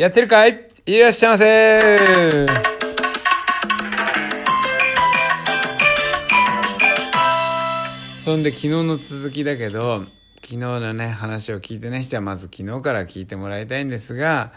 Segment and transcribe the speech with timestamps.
[0.00, 0.66] やってるかい？
[0.86, 2.46] いらっしゃいませ
[8.24, 10.04] そんで昨日の続きだけど
[10.36, 14.54] 昨日のね話を聞いてない人はまず昨日から聞いてもらいたいんですが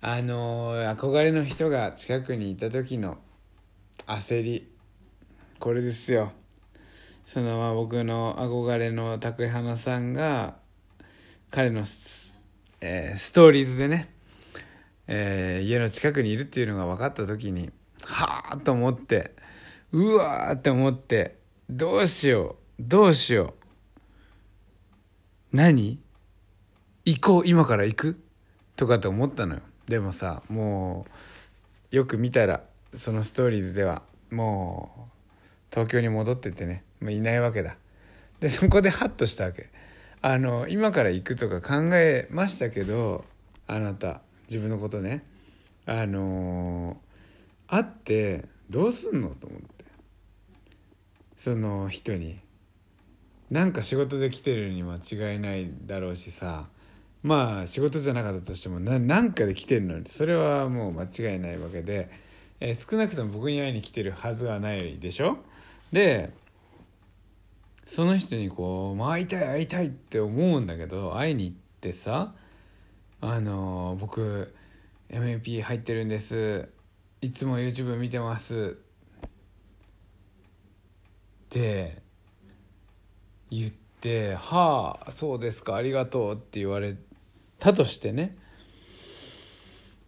[0.00, 3.18] あの憧れの人が近くにいた時の
[4.06, 4.72] 焦り
[5.58, 6.32] これですよ。
[7.26, 10.56] そのまあ僕の憧れの竹花さんが
[11.50, 12.32] 彼のス,、
[12.80, 14.15] えーストーリーズでね、
[15.08, 17.70] えー家の近くにいるっていうのが分かった時に
[18.02, 19.32] はあと思って
[19.92, 21.36] うわーって思って
[21.70, 23.54] どうしようどうしよ
[25.52, 25.56] う。
[25.56, 25.98] 何？
[27.04, 28.20] 行こう今から行く？
[28.76, 29.60] とかって思ったのよ。
[29.88, 31.06] でもさも
[31.92, 32.62] うよく見たら
[32.94, 35.10] そのストーリーズではもう
[35.70, 37.76] 東京に戻っててねもういないわけだ。
[38.40, 39.70] でそこでハッとしたわけ。
[40.20, 43.24] あの今から行くとか考えましたけど
[43.66, 44.20] あなた。
[44.48, 45.24] 自分のことね。
[45.86, 46.96] あの
[47.68, 49.84] 会ってどうすんのと思って。
[51.36, 52.38] その人に。
[53.50, 56.68] なんか仕事で来てるに間違いないだろうしさ。
[57.22, 60.06] まあ仕事じゃなかったとしてもななんかで来てるのに。
[60.06, 62.10] それはもう間違いないわけで、
[62.60, 65.38] えー少なくとも僕に会いに来てるはずはないでしょ。
[65.92, 66.32] で
[67.86, 72.34] その人にこう、まあ、会いたい会いたいって思うんだけど会いに行ってさ
[73.28, 74.54] あの僕
[75.10, 76.68] MAP 入ってるんです。
[77.20, 78.78] いつも YouTube 見てます。
[79.16, 79.28] っ
[81.48, 82.02] て
[83.50, 86.96] 言って「はあそうですかありがとう」って言われ
[87.58, 88.38] たとしてね。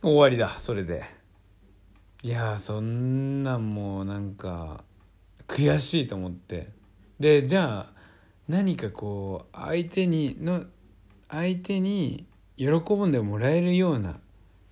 [0.00, 1.02] 終わりだそれで。
[2.22, 4.84] いやそんなんもうなんか
[5.48, 6.70] 悔しいと思って。
[7.18, 7.92] でじゃあ
[8.46, 10.66] 何かこう相手にの
[11.28, 14.18] 相手に喜んでもらえるような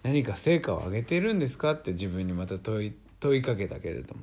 [0.03, 4.23] 何か成果を上げてるんですかって自分にまた問い問いかけたけれども。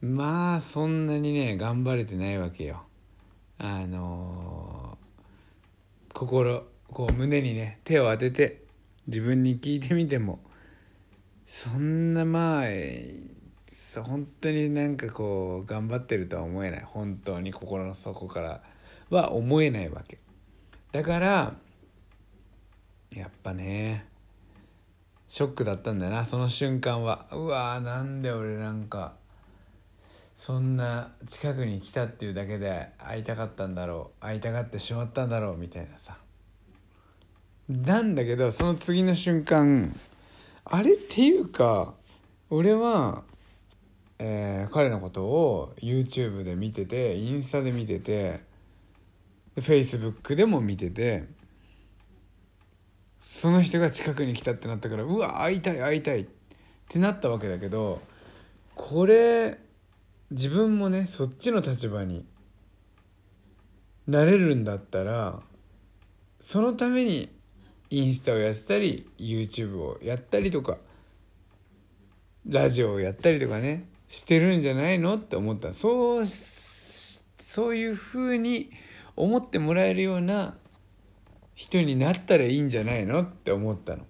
[0.00, 2.82] まあそんなにね頑張れてないわけよ。
[3.58, 5.08] あのー
[6.14, 8.62] 心こう胸にね手を当てて
[9.06, 10.40] 自分に聞いてみても
[11.46, 12.64] そんなまあ
[14.02, 16.80] 本当になんかこう頑張ってるとは思えない。
[16.80, 18.62] 本当に心の底から
[19.10, 20.18] は思えないわけ。
[20.90, 21.54] だから
[23.14, 24.06] やっぱね。
[25.28, 27.26] ショックだったんだよなその瞬間は。
[27.32, 29.14] うわーなんで俺なんか
[30.34, 36.16] そんな近くに来たっていうだけで会いたかったんだろう会いたがってしまったんだろうみたいなさ。
[37.68, 39.94] なんだけどその次の瞬間
[40.64, 41.92] あれっていうか
[42.48, 43.24] 俺は、
[44.18, 48.40] えー彼のことを YouTube で見ててインスタで見てて
[49.56, 51.26] Facebook でも見てて
[53.38, 56.26] その人が近くに来たってなったからうわ会いたい会いたいっ
[56.88, 58.00] てなったわけだけど
[58.74, 59.60] これ
[60.32, 62.26] 自分もねそっちの立場に
[64.08, 65.40] なれるんだったら
[66.40, 67.28] そのために
[67.90, 70.78] インスタをやったり YouTube をやったりとか
[72.44, 75.72] ラジオをやったりとかねしてるんじゃないのって思った。
[75.72, 78.70] そうそういうふうに
[79.14, 80.56] 思ってもらえるような
[81.58, 84.06] 人になったらいいんじゃないのって思ったの。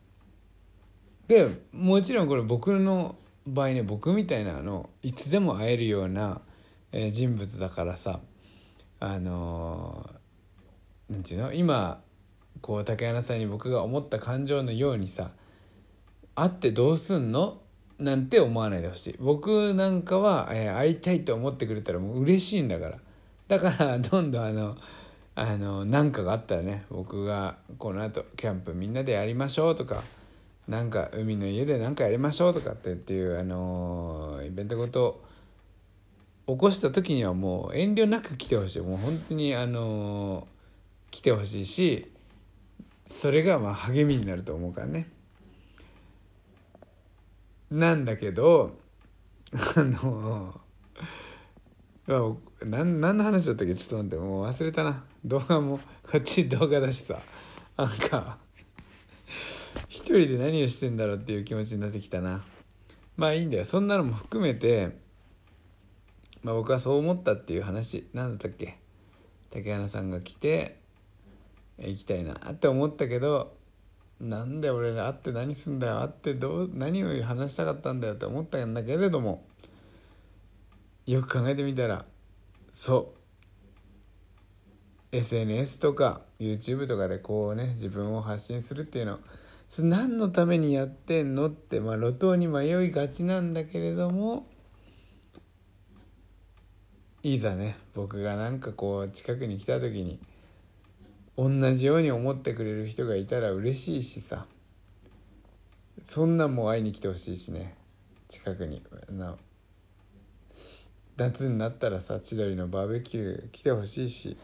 [1.28, 3.16] でもちろんこれ僕の
[3.46, 6.42] 場合ね僕みたいなのいつでも会えるような、
[6.92, 8.20] えー人物だからさ
[9.00, 11.54] あのーていうの？
[11.54, 12.02] 今
[12.60, 15.30] こう竹穴さんに僕が思った感情のようにさ
[16.34, 17.62] 会ってどうすんの？
[17.98, 19.16] なんて思わないでほしい。
[19.18, 22.98] 僕なんかは、えー会いたいと思ってくれたらもう嬉しいんだから。
[23.48, 24.76] だからどんどんあの
[25.40, 30.02] あの何かがあったらね僕がこの後キャンプみんなでやりましょうとか
[30.66, 35.22] なんか海の家で何かやりましょうとかってっていうあのイベントごと
[36.48, 38.80] 起こした時にはもう遠慮なく来てほしい。
[38.80, 40.48] もう本当にあの
[41.12, 42.10] 来てほしいし
[43.06, 45.08] それがまあ励みになると思うからね。
[47.70, 48.76] なんだけど
[49.76, 50.60] あの
[52.64, 53.74] 何の話だったっけ？
[53.74, 55.04] ちょっと待ってもう忘れたな。
[55.26, 55.78] 動画も
[56.10, 57.20] こっち動画だしてさ
[57.76, 58.38] なんか
[59.88, 62.42] 一人で何をしてんだろうっていう気持ちになってきたな。
[63.18, 63.66] まあいいんだよ。
[63.66, 64.96] そんなのも含めて
[66.42, 68.08] まあ僕はそう思ったっていう話。
[68.14, 68.78] 何だったっけ？
[69.50, 70.80] 竹花さんが来て
[71.78, 72.32] 行きたいな。
[72.52, 73.54] って思ったけど
[74.18, 76.00] なんで俺ら会って何すんだよ。
[76.00, 79.44] 会ってどう何を話したかったんだよって思ったんだけれども
[81.08, 82.04] よく考えてみたら
[82.70, 83.14] そ
[85.10, 85.16] う。
[85.16, 89.18] SNS とか YouTube とかでこうね自分を発信するっていうの
[89.80, 94.48] 何のためにやってんのってまあ路頭に迷いがちなんだけれども
[97.22, 100.20] いざね僕がなんかこう近くに来た時に
[101.38, 104.46] 同じように思ってくれる人がいたら嬉しいしさ
[106.02, 107.74] そんなんも会いに来てほしいしね
[108.28, 108.82] 近くに。
[111.18, 114.36] 夏になったらさ千鳥のバーベキュー来てほしいし。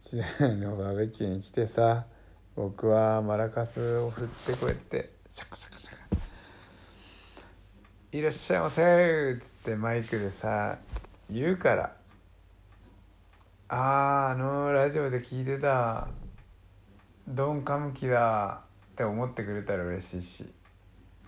[0.00, 2.06] 千鳥のバーベキューに来てさ
[2.56, 5.96] 僕はマラカスを振ってこうやってシャカシャカシャカ
[8.10, 10.78] 「いらっしゃいませ」っつってマイクでさ
[11.30, 11.96] 言うから
[13.70, 16.08] 「あああのラジオで聞いてた。
[17.28, 20.52] ドンカムキだ」って思ってくれたら嬉しいし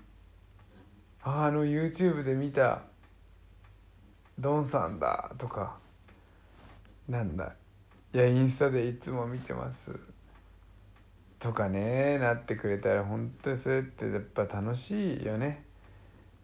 [1.23, 2.83] 「あああの YouTube で見た。
[4.45, 5.79] ドンさんだ」とか
[7.09, 7.55] なんだ
[8.13, 9.99] いやインスタでいつも見てます。
[11.39, 15.65] とかねなってくれたら本当にそれってやっぱ楽しいよね。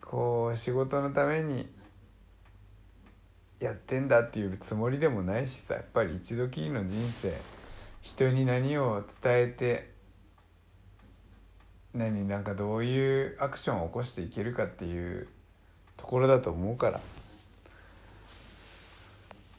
[0.00, 1.70] こう仕事のために
[3.60, 7.34] やってんだっていうつもりでもないしさやっぱり一度きりの人生
[8.00, 9.92] 人に何を伝えて
[11.94, 15.28] 何なんかどういうアクションを起こしていけるかっていう
[15.96, 17.00] ところだと思うから。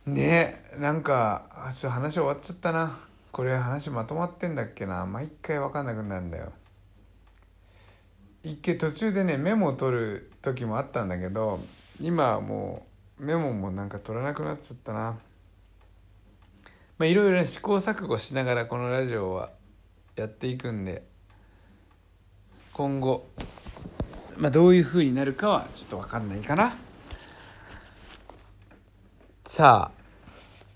[0.06, 2.98] ねなんかちょっと話終わっちゃったな。
[3.31, 5.06] これ話まとまってんだっけな。
[5.06, 6.51] 毎回分かんなくなるんだよ。
[8.44, 11.59] 一回途中でねメモを取る時もあったんだけど
[12.01, 12.86] 今はも
[13.19, 15.18] うメモもなんか取らなくなっちゃったな。
[16.98, 19.51] まあいろいろ試行錯誤しながらこのラジオは
[20.15, 21.03] やっていくんで
[22.74, 23.27] 今後
[24.38, 26.75] まあどういう風になるかはちょっと分かんないかな。
[29.53, 30.00] さあ、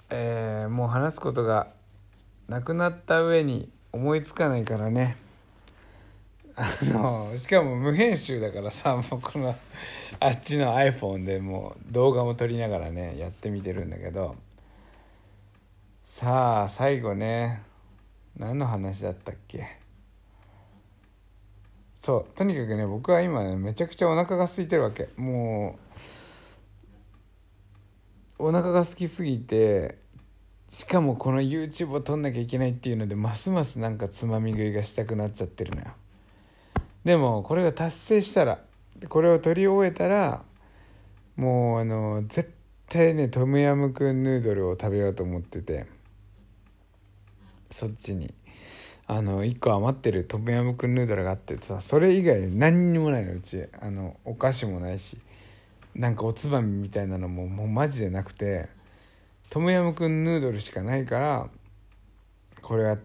[0.10, 1.70] えー、もう話すことが
[2.50, 5.16] なくなった上に思いつかないからね。
[6.58, 9.56] あのしかも無編集だからさもうこの
[10.20, 14.36] あっちの iPhone でもう動画も撮りながらねやってみてるんだけど。
[16.04, 17.62] さあ最後ね。
[18.36, 19.70] 何の話だったっけ？
[22.02, 25.08] そうとにかくね僕は今、ね、めちゃくちゃお腹が空いてるわけ。
[25.16, 25.85] もう
[28.38, 29.98] お腹が空きすぎて
[30.68, 35.88] しかもこの YouTube を撮んなきゃいけないっていうのでますますなんかつまみ食いがしたくなっちゃってるのよ。
[37.04, 38.60] でもこれが達成したら
[39.08, 40.44] これを撮り終えたら
[41.36, 42.52] もうあの絶
[42.90, 45.86] 対ねトムヤムクンヌードルを食べようと思ってて
[47.72, 48.34] そっちに。
[49.08, 53.66] あの1個余ってるトムヤムクンヌードルがあってさそれ以外何にもないのうち。
[53.80, 55.20] あのお菓子もないし。
[55.96, 58.68] なんかおつまみみたいなのももうマジでなくて
[59.50, 61.50] トムヤムクンヌードルしかないから
[62.62, 62.98] これは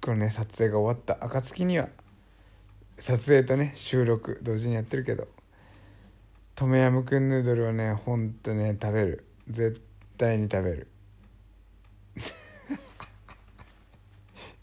[0.00, 1.88] このね撮影が終わった暁には
[2.98, 5.28] 撮影とね収録同時にやってるけど
[6.54, 9.24] トムヤムクンヌードルをねほんとね食べる。
[9.48, 9.82] 絶
[10.16, 10.88] 対に食べる。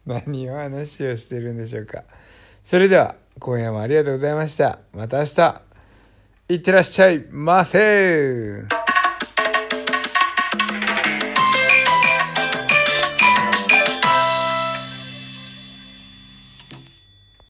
[0.05, 2.05] 何を話をしてるんでしょうか。
[2.63, 4.79] それでは今夜もありがとうございました。
[4.93, 5.70] また明日。
[6.51, 8.80] いってらっしゃいませ。